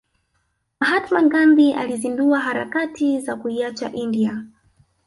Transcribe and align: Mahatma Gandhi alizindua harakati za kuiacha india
Mahatma 0.79 1.23
Gandhi 1.29 1.73
alizindua 1.73 2.39
harakati 2.39 3.19
za 3.19 3.35
kuiacha 3.35 3.91
india 3.93 4.45